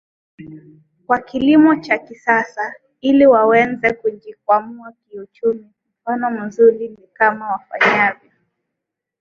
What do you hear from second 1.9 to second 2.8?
kisasa